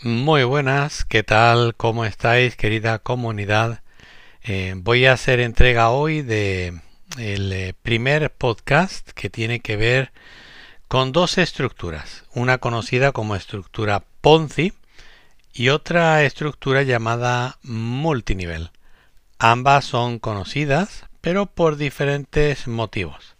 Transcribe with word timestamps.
Muy 0.00 0.44
buenas, 0.44 1.04
¿qué 1.04 1.24
tal? 1.24 1.74
¿Cómo 1.74 2.04
estáis, 2.04 2.54
querida 2.54 3.00
comunidad? 3.00 3.82
Eh, 4.44 4.74
voy 4.76 5.06
a 5.06 5.12
hacer 5.12 5.40
entrega 5.40 5.90
hoy 5.90 6.22
de 6.22 6.80
el 7.18 7.52
eh, 7.52 7.74
primer 7.82 8.30
podcast 8.30 9.10
que 9.10 9.28
tiene 9.28 9.58
que 9.58 9.76
ver 9.76 10.12
con 10.86 11.10
dos 11.10 11.36
estructuras, 11.36 12.22
una 12.32 12.58
conocida 12.58 13.10
como 13.10 13.34
estructura 13.34 14.04
Ponzi 14.20 14.72
y 15.52 15.70
otra 15.70 16.22
estructura 16.22 16.84
llamada 16.84 17.58
multinivel. 17.64 18.70
Ambas 19.40 19.84
son 19.84 20.20
conocidas, 20.20 21.06
pero 21.20 21.46
por 21.46 21.76
diferentes 21.76 22.68
motivos. 22.68 23.34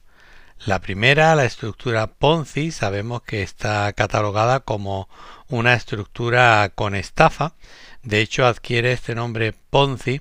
La 0.66 0.80
primera, 0.80 1.34
la 1.36 1.44
estructura 1.44 2.08
Ponzi, 2.08 2.72
sabemos 2.72 3.22
que 3.22 3.42
está 3.42 3.92
catalogada 3.92 4.60
como 4.60 5.08
una 5.48 5.74
estructura 5.74 6.70
con 6.74 6.94
estafa. 6.94 7.54
De 8.02 8.20
hecho, 8.20 8.44
adquiere 8.44 8.92
este 8.92 9.14
nombre 9.14 9.54
Ponzi 9.70 10.20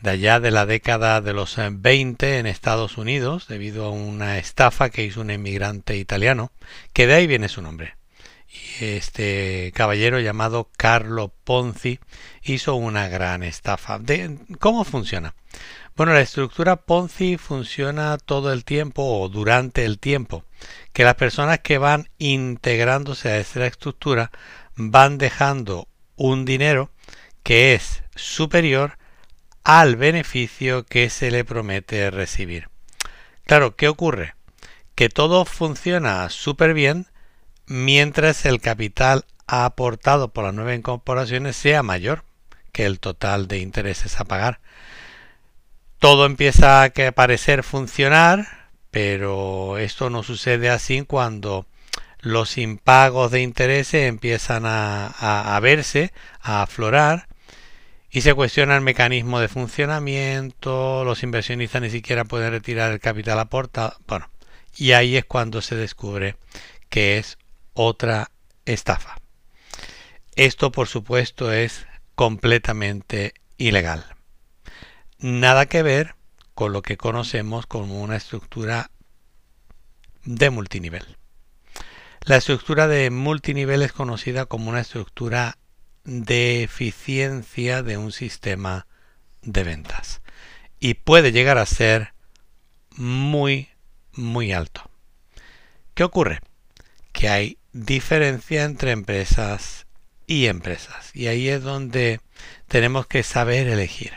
de 0.00 0.10
allá 0.10 0.40
de 0.40 0.50
la 0.50 0.66
década 0.66 1.20
de 1.20 1.32
los 1.32 1.56
20 1.58 2.38
en 2.38 2.46
Estados 2.46 2.98
Unidos, 2.98 3.46
debido 3.48 3.86
a 3.86 3.90
una 3.90 4.38
estafa 4.38 4.90
que 4.90 5.04
hizo 5.04 5.20
un 5.20 5.30
emigrante 5.30 5.96
italiano, 5.96 6.52
que 6.92 7.06
de 7.06 7.14
ahí 7.14 7.26
viene 7.26 7.48
su 7.48 7.62
nombre. 7.62 7.96
Este 8.80 9.72
caballero 9.74 10.20
llamado 10.20 10.68
Carlo 10.76 11.32
Ponzi 11.44 12.00
hizo 12.42 12.74
una 12.74 13.08
gran 13.08 13.42
estafa. 13.42 14.00
¿Cómo 14.58 14.84
funciona? 14.84 15.34
Bueno, 15.96 16.12
la 16.12 16.20
estructura 16.20 16.76
Ponzi 16.76 17.36
funciona 17.36 18.18
todo 18.18 18.52
el 18.52 18.64
tiempo 18.64 19.04
o 19.04 19.28
durante 19.28 19.84
el 19.84 19.98
tiempo 19.98 20.44
que 20.92 21.04
las 21.04 21.14
personas 21.14 21.60
que 21.60 21.78
van 21.78 22.08
integrándose 22.18 23.30
a 23.30 23.38
esta 23.38 23.66
estructura 23.66 24.30
van 24.74 25.18
dejando 25.18 25.88
un 26.16 26.44
dinero 26.44 26.90
que 27.42 27.74
es 27.74 28.02
superior 28.16 28.98
al 29.64 29.96
beneficio 29.96 30.84
que 30.84 31.08
se 31.10 31.30
le 31.30 31.44
promete 31.44 32.10
recibir. 32.10 32.68
Claro, 33.44 33.76
¿qué 33.76 33.88
ocurre? 33.88 34.34
Que 34.94 35.08
todo 35.08 35.44
funciona 35.44 36.28
súper 36.30 36.74
bien 36.74 37.06
mientras 37.66 38.44
el 38.46 38.60
capital 38.60 39.24
aportado 39.46 40.28
por 40.28 40.44
las 40.44 40.54
nuevas 40.54 40.76
incorporaciones 40.76 41.56
sea 41.56 41.82
mayor 41.82 42.24
que 42.72 42.86
el 42.86 43.00
total 43.00 43.48
de 43.48 43.58
intereses 43.58 44.18
a 44.18 44.24
pagar. 44.24 44.60
Todo 45.98 46.26
empieza 46.26 46.84
a 46.84 46.90
parecer 47.14 47.62
funcionar, 47.62 48.70
pero 48.90 49.78
esto 49.78 50.10
no 50.10 50.22
sucede 50.22 50.68
así 50.70 51.02
cuando 51.02 51.66
los 52.20 52.56
impagos 52.56 53.30
de 53.30 53.42
intereses 53.42 54.08
empiezan 54.08 54.62
a, 54.64 55.58
verse, 55.60 56.12
a 56.40 56.62
aflorar, 56.62 57.28
y 58.10 58.20
se 58.20 58.34
cuestiona 58.34 58.76
el 58.76 58.82
mecanismo 58.82 59.40
de 59.40 59.48
funcionamiento, 59.48 61.04
los 61.04 61.22
inversionistas 61.22 61.82
ni 61.82 61.90
siquiera 61.90 62.24
pueden 62.24 62.52
retirar 62.52 62.92
el 62.92 63.00
capital 63.00 63.38
aportado, 63.38 63.96
bueno, 64.06 64.28
y 64.76 64.92
ahí 64.92 65.16
es 65.16 65.24
cuando 65.24 65.62
se 65.62 65.74
descubre 65.74 66.36
que 66.88 67.18
es 67.18 67.38
otra 67.74 68.30
estafa. 68.64 69.16
Esto, 70.34 70.72
por 70.72 70.88
supuesto, 70.88 71.52
es 71.52 71.86
completamente 72.14 73.34
ilegal 73.58 74.04
nada 75.22 75.66
que 75.66 75.82
ver 75.82 76.16
con 76.54 76.72
lo 76.72 76.82
que 76.82 76.96
conocemos 76.96 77.66
como 77.66 78.02
una 78.02 78.16
estructura 78.16 78.90
de 80.24 80.50
multinivel. 80.50 81.16
La 82.22 82.36
estructura 82.36 82.88
de 82.88 83.10
multinivel 83.10 83.82
es 83.82 83.92
conocida 83.92 84.46
como 84.46 84.68
una 84.68 84.80
estructura 84.80 85.58
de 86.04 86.62
eficiencia 86.62 87.82
de 87.82 87.96
un 87.96 88.12
sistema 88.12 88.86
de 89.42 89.64
ventas 89.64 90.20
y 90.78 90.94
puede 90.94 91.32
llegar 91.32 91.58
a 91.58 91.66
ser 91.66 92.12
muy 92.96 93.68
muy 94.12 94.52
alto. 94.52 94.90
¿Qué 95.94 96.04
ocurre? 96.04 96.40
Que 97.12 97.28
hay 97.28 97.58
diferencia 97.72 98.64
entre 98.64 98.90
empresas 98.90 99.86
y 100.26 100.46
empresas 100.46 101.10
y 101.14 101.28
ahí 101.28 101.48
es 101.48 101.62
donde 101.62 102.20
tenemos 102.68 103.06
que 103.06 103.22
saber 103.22 103.66
elegir 103.66 104.12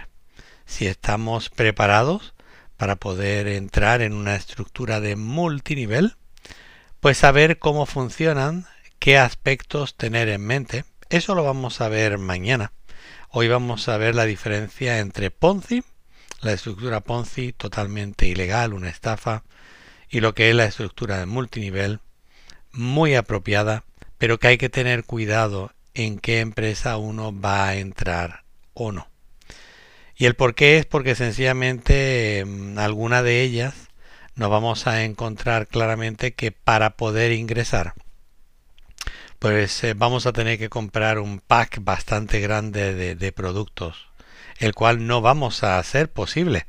si 0.65 0.87
estamos 0.87 1.49
preparados 1.49 2.33
para 2.75 2.97
poder 2.97 3.47
entrar 3.47 4.01
en 4.01 4.13
una 4.13 4.35
estructura 4.35 4.99
de 4.99 5.15
multinivel, 5.15 6.15
pues 6.99 7.17
saber 7.17 7.59
cómo 7.59 7.85
funcionan, 7.85 8.65
qué 8.99 9.17
aspectos 9.17 9.95
tener 9.95 10.27
en 10.27 10.45
mente. 10.45 10.85
Eso 11.09 11.35
lo 11.35 11.43
vamos 11.43 11.79
a 11.79 11.87
ver 11.87 12.17
mañana. 12.17 12.73
Hoy 13.29 13.47
vamos 13.47 13.87
a 13.87 13.97
ver 13.97 14.15
la 14.15 14.25
diferencia 14.25 14.99
entre 14.99 15.31
Ponzi, 15.31 15.83
la 16.41 16.51
estructura 16.51 16.99
Ponzi 16.99 17.53
totalmente 17.53 18.27
ilegal, 18.27 18.73
una 18.73 18.89
estafa, 18.89 19.43
y 20.09 20.19
lo 20.19 20.33
que 20.33 20.49
es 20.49 20.55
la 20.55 20.65
estructura 20.65 21.19
de 21.19 21.25
multinivel, 21.25 21.99
muy 22.75 23.15
apropiada, 23.15 23.83
pero 24.17 24.39
que 24.39 24.47
hay 24.47 24.57
que 24.57 24.69
tener 24.69 25.03
cuidado 25.03 25.71
en 25.93 26.19
qué 26.19 26.39
empresa 26.39 26.97
uno 26.97 27.37
va 27.37 27.67
a 27.67 27.75
entrar 27.75 28.43
o 28.73 28.91
no. 28.91 29.07
Y 30.17 30.25
el 30.25 30.35
por 30.35 30.55
qué 30.55 30.77
es 30.77 30.85
porque 30.85 31.15
sencillamente 31.15 32.39
em, 32.39 32.77
alguna 32.77 33.23
de 33.23 33.41
ellas 33.41 33.73
nos 34.35 34.49
vamos 34.49 34.87
a 34.87 35.03
encontrar 35.03 35.67
claramente 35.67 36.33
que 36.33 36.51
para 36.51 36.91
poder 36.91 37.31
ingresar 37.31 37.93
pues 39.39 39.83
eh, 39.83 39.93
vamos 39.93 40.25
a 40.25 40.33
tener 40.33 40.57
que 40.57 40.69
comprar 40.69 41.19
un 41.19 41.39
pack 41.39 41.79
bastante 41.81 42.39
grande 42.39 43.15
de, 43.15 43.31
productos 43.31 44.07
el 44.57 44.73
cual 44.73 45.05
no 45.05 45.21
vamos 45.21 45.63
a 45.63 45.77
hacer 45.77 46.09
posible 46.09 46.65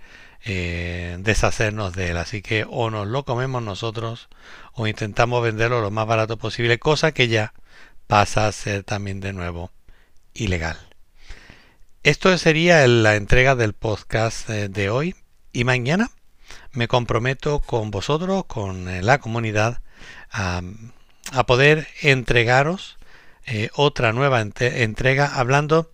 eh, 0.48 1.16
deshacernos 1.18 1.92
de 1.94 2.10
él. 2.10 2.16
Así 2.18 2.40
que 2.40 2.64
o 2.70 2.88
nos 2.88 3.08
lo 3.08 3.24
comemos 3.24 3.64
nosotros 3.64 4.28
o 4.74 4.86
intentamos 4.86 5.42
venderlo 5.42 5.80
lo 5.80 5.90
más 5.90 6.06
barato 6.06 6.36
posible 6.36 6.78
cosa 6.78 7.10
que 7.10 7.26
ya 7.26 7.52
pasa 8.06 8.46
a 8.46 8.52
ser 8.52 8.84
también 8.84 9.18
de 9.18 9.32
nuevo 9.32 9.72
ilegal. 10.34 10.78
Esto 12.04 12.38
sería 12.38 12.86
la 12.86 13.16
entrega 13.16 13.56
del 13.56 13.72
podcast 13.72 14.48
eh, 14.48 14.68
de 14.68 14.88
hoy. 14.88 15.16
Y 15.52 15.64
mañana 15.64 16.12
me 16.70 16.86
comprometo 16.86 17.58
con 17.58 17.90
vosotros, 17.90 18.44
con 18.44 18.88
eh, 18.88 19.02
la 19.02 19.18
comunidad, 19.18 19.82
a, 20.30 20.62
poder 21.46 21.88
entregaros 22.02 22.98
otra 23.74 24.12
nueva 24.12 24.40
entrega 24.40 25.26
hablando 25.26 25.92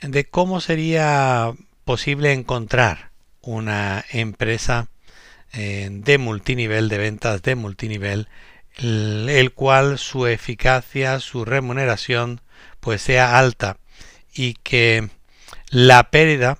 de 0.00 0.24
cómo 0.24 0.60
sería 0.60 1.52
posible 1.84 2.32
encontrar 2.32 3.11
una 3.42 4.04
empresa 4.12 4.88
de 5.52 6.16
multinivel, 6.18 6.88
de 6.88 6.96
ventas 6.96 7.42
de 7.42 7.56
multinivel, 7.56 8.28
el 8.78 9.52
cual 9.52 9.98
su 9.98 10.26
eficacia, 10.26 11.20
su 11.20 11.44
remuneración, 11.44 12.40
pues 12.80 13.02
sea 13.02 13.38
alta 13.38 13.76
y 14.32 14.54
que 14.54 15.10
la 15.68 16.10
pérdida, 16.10 16.58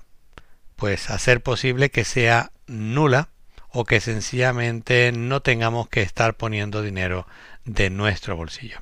pues 0.75 1.09
hacer 1.09 1.41
posible 1.41 1.89
que 1.89 2.05
sea 2.05 2.51
nula 2.67 3.29
o 3.69 3.85
que 3.85 3.99
sencillamente 3.99 5.11
no 5.11 5.41
tengamos 5.41 5.89
que 5.89 6.01
estar 6.01 6.35
poniendo 6.35 6.81
dinero 6.81 7.27
de 7.65 7.89
nuestro 7.89 8.35
bolsillo. 8.35 8.79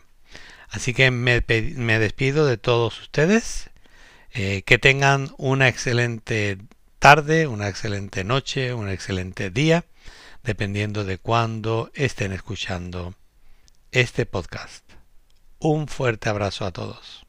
Así 0.70 0.94
que 0.94 1.12
me, 1.12 1.42
despido 1.42 2.46
de 2.46 2.58
todos 2.58 3.00
ustedes. 3.02 3.70
Eh, 4.34 4.62
que 4.66 4.78
tengan 4.78 5.34
una 5.38 5.68
excelente 5.68 6.58
tarde, 7.02 7.48
una 7.48 7.68
excelente 7.68 8.24
noche, 8.24 8.76
un 8.76 8.88
excelente 8.88 9.50
día, 9.50 9.86
dependiendo 10.44 11.04
de 11.04 11.18
cuándo 11.18 11.90
estén 11.96 12.32
escuchando 12.32 13.16
este 13.92 14.28
podcast. 14.28 14.86
Un 15.58 15.88
fuerte 15.88 16.30
abrazo 16.30 16.64
a 16.64 16.72
todos. 16.72 17.26